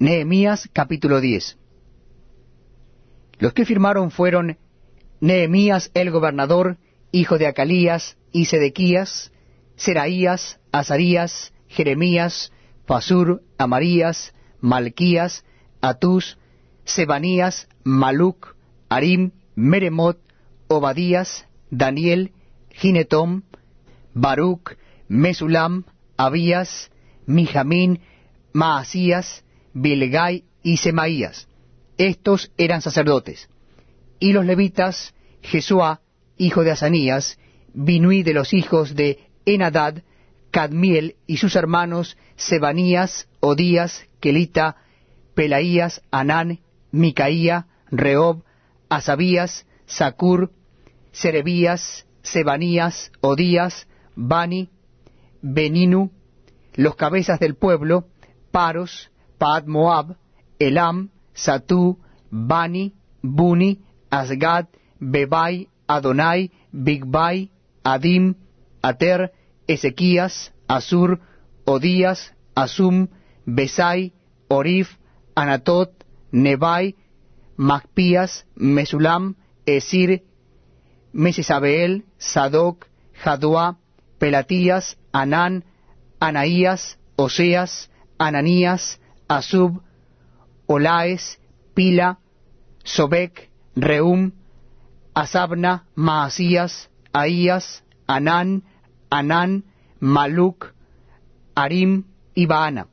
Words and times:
Nehemías 0.00 0.68
capítulo 0.72 1.20
10 1.20 1.58
Los 3.40 3.52
que 3.52 3.64
firmaron 3.64 4.12
fueron 4.12 4.56
Nehemías 5.20 5.90
el 5.92 6.12
gobernador, 6.12 6.78
hijo 7.10 7.36
de 7.36 7.48
Acalías, 7.48 8.16
y 8.30 8.44
Sedequías, 8.44 9.32
Seraías, 9.74 10.60
Azarías, 10.70 11.52
Jeremías, 11.66 12.52
Pasur, 12.86 13.42
Amarías, 13.58 14.34
Malquías, 14.60 15.44
Atús, 15.80 16.38
Sebanías, 16.84 17.68
Maluc, 17.82 18.54
Arim, 18.88 19.32
Meremot, 19.56 20.20
Obadías, 20.68 21.48
Daniel, 21.70 22.30
Ginetom, 22.70 23.42
Baruch, 24.14 24.76
Mesulam, 25.08 25.86
Abías, 26.16 26.92
Mijamín, 27.26 28.00
Maasías, 28.52 29.44
Bilgai 29.72 30.44
y 30.62 30.78
Semaías. 30.78 31.48
Estos 31.96 32.52
eran 32.56 32.82
sacerdotes. 32.82 33.48
Y 34.20 34.32
los 34.32 34.44
levitas, 34.44 35.14
Jesuá, 35.42 36.00
hijo 36.36 36.64
de 36.64 36.72
Asanías, 36.72 37.38
Binui 37.74 38.22
de 38.22 38.34
los 38.34 38.54
hijos 38.54 38.94
de 38.94 39.18
Enadad, 39.44 40.02
Cadmiel 40.50 41.16
y 41.26 41.36
sus 41.36 41.56
hermanos, 41.56 42.16
Sebanías, 42.36 43.28
Odías, 43.40 44.06
Kelita, 44.20 44.76
Pelaías, 45.34 46.02
Anán, 46.10 46.60
Micaía, 46.90 47.66
Reob, 47.90 48.42
Asabías, 48.88 49.66
Sacur, 49.86 50.52
Serebías, 51.12 52.06
Sebanías, 52.22 53.12
Odías, 53.20 53.86
Bani, 54.14 54.70
Beninu, 55.42 56.10
los 56.74 56.96
cabezas 56.96 57.40
del 57.40 57.54
pueblo, 57.54 58.08
Paros, 58.50 59.10
Pad 59.38 59.66
Moab, 59.66 60.16
Elam, 60.58 61.10
Satú, 61.34 61.98
Bani, 62.30 62.94
Buni, 63.22 63.80
Asgad, 64.10 64.66
Bebai, 65.00 65.68
Adonai, 65.88 66.50
Bigbai, 66.72 67.50
Adim, 67.84 68.34
Ater, 68.82 69.32
Ezequías, 69.66 70.52
Asur, 70.68 71.20
Odías, 71.64 72.32
Asum, 72.54 73.08
Besai, 73.46 74.12
Orif, 74.48 74.88
Anatot, 75.34 75.92
Nebai, 76.32 76.94
Macpías, 77.56 78.44
Mesulam, 78.56 79.36
Esir, 79.66 80.22
Mesisabeel, 81.12 82.04
Sadoc, 82.18 82.86
Jadua, 83.22 83.78
Pelatías, 84.18 84.96
Anán, 85.12 85.64
Anaías, 86.20 86.98
Oseas, 87.16 87.90
Ananías, 88.18 89.00
Asub, 89.28 89.82
Olaes, 90.66 91.38
Pila, 91.74 92.18
Sobek, 92.82 93.50
Reum, 93.76 94.32
Asabna, 95.14 95.84
Maasías, 95.94 96.90
Ahías, 97.12 97.84
Anán, 98.06 98.64
Anán, 99.10 99.64
Maluc, 100.00 100.72
Arim 101.54 102.04
y 102.34 102.46
Baana. 102.46 102.88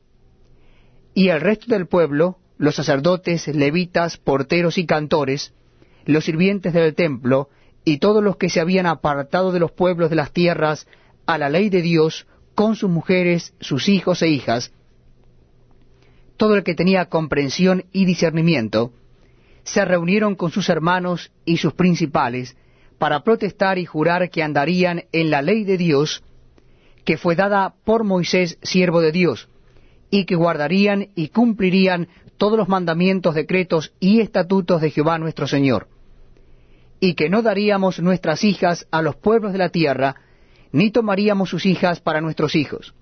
Y 1.14 1.30
el 1.30 1.40
resto 1.40 1.68
del 1.68 1.88
pueblo, 1.88 2.38
los 2.58 2.76
sacerdotes, 2.76 3.48
levitas, 3.48 4.18
porteros 4.18 4.78
y 4.78 4.86
cantores, 4.86 5.54
los 6.06 6.26
sirvientes 6.26 6.74
del 6.74 6.96
templo, 6.96 7.50
y 7.84 8.00
todos 8.00 8.24
los 8.24 8.38
que 8.38 8.50
se 8.50 8.60
habían 8.60 8.86
apartado 8.86 9.52
de 9.52 9.60
los 9.60 9.72
pueblos 9.72 10.10
de 10.10 10.16
las 10.16 10.32
tierras 10.32 10.88
a 11.26 11.38
la 11.38 11.50
ley 11.50 11.70
de 11.70 11.82
Dios, 11.82 12.28
con 12.56 12.76
sus 12.76 12.90
mujeres, 12.90 13.54
sus 13.60 13.90
hijos 13.90 14.22
e 14.22 14.30
hijas, 14.30 14.72
todo 16.38 16.56
el 16.56 16.64
que 16.64 16.76
tenía 16.76 17.06
comprensión 17.06 17.86
y 17.92 18.06
discernimiento, 18.06 18.92
se 19.64 19.84
reunieron 19.84 20.36
con 20.36 20.52
sus 20.52 20.70
hermanos 20.70 21.32
y 21.44 21.58
sus 21.58 21.74
principales 21.74 22.56
para 22.98 23.24
protestar 23.24 23.78
y 23.78 23.86
jurar 23.86 24.30
que 24.30 24.44
andarían 24.44 25.04
en 25.12 25.30
la 25.32 25.42
ley 25.42 25.64
de 25.64 25.78
Dios, 25.78 26.24
que 27.04 27.18
fue 27.18 27.36
dada 27.36 27.76
por 27.84 28.04
Moisés, 28.04 28.58
siervo 28.62 29.02
de 29.02 29.12
Dios, 29.12 29.50
y 30.10 30.26
que 30.26 30.36
guardarían 30.36 31.10
y 31.16 31.30
cumplirían 31.30 32.08
todos 32.38 32.58
los 32.58 32.68
mandamientos, 32.68 33.36
decretos 33.36 33.94
y 34.00 34.20
estatutos 34.20 34.82
de 34.82 34.92
Jehová 34.92 35.18
nuestro 35.18 35.48
Señor, 35.48 35.88
y 37.00 37.16
que 37.16 37.30
no 37.30 37.42
daríamos 37.42 38.00
nuestras 38.00 38.44
hijas 38.44 38.88
a 38.92 39.02
los 39.02 39.16
pueblos 39.16 39.52
de 39.52 39.60
la 39.60 39.70
tierra, 39.70 40.16
ni 40.72 40.92
tomaríamos 40.92 41.50
sus 41.50 41.66
hijas 41.66 42.02
para 42.02 42.22
nuestros 42.22 42.56
hijos. 42.56 42.94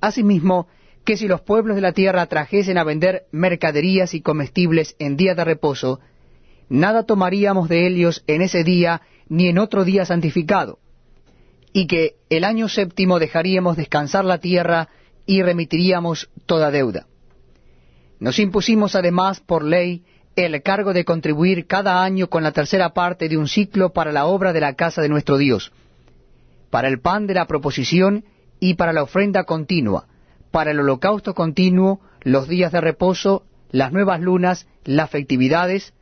Asimismo, 0.00 0.68
que 1.06 1.16
si 1.16 1.28
los 1.28 1.40
pueblos 1.40 1.76
de 1.76 1.82
la 1.82 1.92
tierra 1.92 2.26
trajesen 2.26 2.76
a 2.78 2.84
vender 2.84 3.26
mercaderías 3.30 4.12
y 4.12 4.20
comestibles 4.20 4.96
en 4.98 5.16
día 5.16 5.36
de 5.36 5.44
reposo, 5.44 6.00
nada 6.68 7.04
tomaríamos 7.04 7.68
de 7.68 7.86
ellos 7.86 8.24
en 8.26 8.42
ese 8.42 8.64
día 8.64 9.02
ni 9.28 9.46
en 9.48 9.58
otro 9.58 9.84
día 9.84 10.04
santificado, 10.04 10.80
y 11.72 11.86
que 11.86 12.16
el 12.28 12.42
año 12.42 12.68
séptimo 12.68 13.20
dejaríamos 13.20 13.76
descansar 13.76 14.24
la 14.24 14.38
tierra 14.38 14.88
y 15.26 15.42
remitiríamos 15.42 16.28
toda 16.44 16.72
deuda. 16.72 17.06
Nos 18.18 18.40
impusimos 18.40 18.96
además 18.96 19.38
por 19.38 19.62
ley 19.62 20.02
el 20.34 20.60
cargo 20.62 20.92
de 20.92 21.04
contribuir 21.04 21.68
cada 21.68 22.02
año 22.02 22.28
con 22.28 22.42
la 22.42 22.50
tercera 22.50 22.90
parte 22.90 23.28
de 23.28 23.36
un 23.36 23.46
ciclo 23.46 23.92
para 23.92 24.10
la 24.10 24.26
obra 24.26 24.52
de 24.52 24.60
la 24.60 24.74
casa 24.74 25.02
de 25.02 25.08
nuestro 25.08 25.38
Dios, 25.38 25.72
para 26.70 26.88
el 26.88 26.98
pan 26.98 27.28
de 27.28 27.34
la 27.34 27.46
proposición 27.46 28.24
y 28.58 28.74
para 28.74 28.92
la 28.92 29.04
ofrenda 29.04 29.44
continua, 29.44 30.08
para 30.56 30.70
el 30.70 30.80
holocausto 30.80 31.34
continuo, 31.34 32.00
los 32.22 32.48
días 32.48 32.72
de 32.72 32.80
reposo, 32.80 33.44
las 33.72 33.92
nuevas 33.92 34.22
lunas, 34.22 34.66
las 34.86 35.10
festividades, 35.10 35.92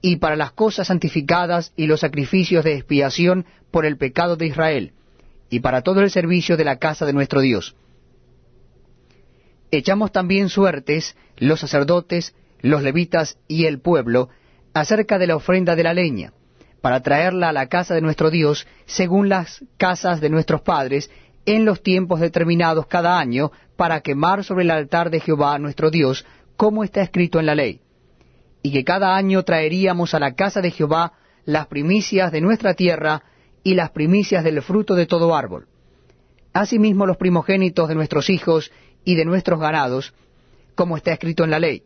y 0.00 0.16
para 0.16 0.34
las 0.34 0.50
cosas 0.50 0.88
santificadas 0.88 1.72
y 1.76 1.86
los 1.86 2.00
sacrificios 2.00 2.64
de 2.64 2.74
expiación 2.74 3.46
por 3.70 3.86
el 3.86 3.98
pecado 3.98 4.34
de 4.34 4.46
Israel, 4.46 4.92
y 5.50 5.60
para 5.60 5.82
todo 5.82 6.00
el 6.00 6.10
servicio 6.10 6.56
de 6.56 6.64
la 6.64 6.80
casa 6.80 7.06
de 7.06 7.12
nuestro 7.12 7.42
Dios. 7.42 7.76
Echamos 9.70 10.10
también 10.10 10.48
suertes 10.48 11.14
los 11.36 11.60
sacerdotes, 11.60 12.34
los 12.60 12.82
levitas 12.82 13.38
y 13.46 13.66
el 13.66 13.78
pueblo 13.78 14.30
acerca 14.74 15.16
de 15.18 15.28
la 15.28 15.36
ofrenda 15.36 15.76
de 15.76 15.84
la 15.84 15.94
leña, 15.94 16.32
para 16.80 17.02
traerla 17.02 17.50
a 17.50 17.52
la 17.52 17.68
casa 17.68 17.94
de 17.94 18.00
nuestro 18.00 18.30
Dios 18.30 18.66
según 18.84 19.28
las 19.28 19.64
casas 19.76 20.20
de 20.20 20.28
nuestros 20.28 20.62
padres, 20.62 21.08
en 21.46 21.64
los 21.64 21.82
tiempos 21.82 22.20
determinados 22.20 22.86
cada 22.86 23.18
año, 23.18 23.52
para 23.82 24.00
quemar 24.00 24.44
sobre 24.44 24.62
el 24.62 24.70
altar 24.70 25.10
de 25.10 25.18
Jehová 25.18 25.58
nuestro 25.58 25.90
Dios, 25.90 26.24
como 26.56 26.84
está 26.84 27.02
escrito 27.02 27.40
en 27.40 27.46
la 27.46 27.56
ley. 27.56 27.80
Y 28.62 28.70
que 28.70 28.84
cada 28.84 29.16
año 29.16 29.42
traeríamos 29.42 30.14
a 30.14 30.20
la 30.20 30.36
casa 30.36 30.60
de 30.60 30.70
Jehová 30.70 31.14
las 31.46 31.66
primicias 31.66 32.30
de 32.30 32.40
nuestra 32.40 32.74
tierra 32.74 33.24
y 33.64 33.74
las 33.74 33.90
primicias 33.90 34.44
del 34.44 34.62
fruto 34.62 34.94
de 34.94 35.06
todo 35.06 35.34
árbol. 35.34 35.66
Asimismo 36.52 37.06
los 37.06 37.16
primogénitos 37.16 37.88
de 37.88 37.96
nuestros 37.96 38.30
hijos 38.30 38.70
y 39.04 39.16
de 39.16 39.24
nuestros 39.24 39.58
ganados, 39.58 40.14
como 40.76 40.96
está 40.96 41.12
escrito 41.12 41.42
en 41.42 41.50
la 41.50 41.58
ley, 41.58 41.82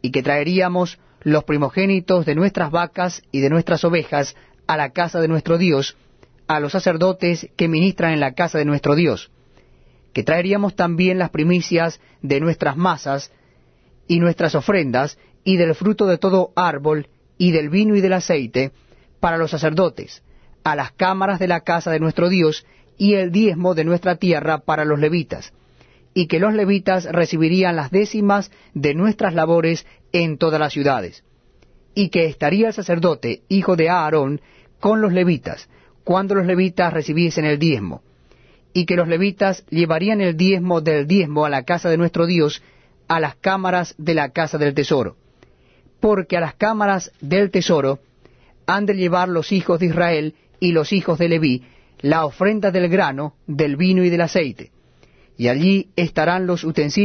y 0.00 0.12
que 0.12 0.22
traeríamos 0.22 0.98
los 1.20 1.44
primogénitos 1.44 2.24
de 2.24 2.34
nuestras 2.34 2.70
vacas 2.70 3.22
y 3.30 3.40
de 3.40 3.50
nuestras 3.50 3.84
ovejas 3.84 4.36
a 4.66 4.78
la 4.78 4.88
casa 4.88 5.20
de 5.20 5.28
nuestro 5.28 5.58
Dios, 5.58 5.98
a 6.46 6.60
los 6.60 6.72
sacerdotes 6.72 7.50
que 7.58 7.68
ministran 7.68 8.14
en 8.14 8.20
la 8.20 8.32
casa 8.32 8.56
de 8.56 8.64
nuestro 8.64 8.94
Dios, 8.94 9.30
que 10.16 10.24
traeríamos 10.24 10.74
también 10.74 11.18
las 11.18 11.28
primicias 11.28 12.00
de 12.22 12.40
nuestras 12.40 12.74
masas 12.78 13.30
y 14.08 14.18
nuestras 14.18 14.54
ofrendas, 14.54 15.18
y 15.44 15.58
del 15.58 15.74
fruto 15.74 16.06
de 16.06 16.16
todo 16.16 16.52
árbol, 16.56 17.08
y 17.36 17.50
del 17.50 17.68
vino 17.68 17.94
y 17.94 18.00
del 18.00 18.14
aceite, 18.14 18.72
para 19.20 19.36
los 19.36 19.50
sacerdotes, 19.50 20.22
a 20.64 20.74
las 20.74 20.92
cámaras 20.92 21.38
de 21.38 21.48
la 21.48 21.60
casa 21.60 21.90
de 21.90 22.00
nuestro 22.00 22.30
Dios, 22.30 22.64
y 22.96 23.12
el 23.12 23.30
diezmo 23.30 23.74
de 23.74 23.84
nuestra 23.84 24.16
tierra 24.16 24.60
para 24.60 24.86
los 24.86 24.98
levitas, 24.98 25.52
y 26.14 26.28
que 26.28 26.40
los 26.40 26.54
levitas 26.54 27.04
recibirían 27.04 27.76
las 27.76 27.90
décimas 27.90 28.50
de 28.72 28.94
nuestras 28.94 29.34
labores 29.34 29.84
en 30.12 30.38
todas 30.38 30.58
las 30.58 30.72
ciudades, 30.72 31.24
y 31.94 32.08
que 32.08 32.24
estaría 32.24 32.68
el 32.68 32.72
sacerdote, 32.72 33.42
hijo 33.50 33.76
de 33.76 33.90
Aarón, 33.90 34.40
con 34.80 35.02
los 35.02 35.12
levitas, 35.12 35.68
cuando 36.04 36.34
los 36.34 36.46
levitas 36.46 36.90
recibiesen 36.94 37.44
el 37.44 37.58
diezmo, 37.58 38.00
y 38.76 38.84
que 38.84 38.94
los 38.94 39.08
levitas 39.08 39.64
llevarían 39.70 40.20
el 40.20 40.36
diezmo 40.36 40.82
del 40.82 41.06
diezmo 41.06 41.46
a 41.46 41.48
la 41.48 41.62
casa 41.62 41.88
de 41.88 41.96
nuestro 41.96 42.26
Dios, 42.26 42.62
a 43.08 43.20
las 43.20 43.34
cámaras 43.36 43.94
de 43.96 44.12
la 44.12 44.28
casa 44.32 44.58
del 44.58 44.74
tesoro, 44.74 45.16
porque 45.98 46.36
a 46.36 46.40
las 46.40 46.56
cámaras 46.56 47.10
del 47.22 47.50
tesoro 47.50 48.00
han 48.66 48.84
de 48.84 48.92
llevar 48.92 49.30
los 49.30 49.50
hijos 49.50 49.80
de 49.80 49.86
Israel 49.86 50.34
y 50.60 50.72
los 50.72 50.92
hijos 50.92 51.18
de 51.18 51.30
Leví 51.30 51.62
la 52.02 52.26
ofrenda 52.26 52.70
del 52.70 52.90
grano, 52.90 53.36
del 53.46 53.76
vino 53.76 54.04
y 54.04 54.10
del 54.10 54.20
aceite, 54.20 54.70
y 55.38 55.48
allí 55.48 55.88
estarán 55.96 56.46
los 56.46 56.62
utensilios 56.62 57.04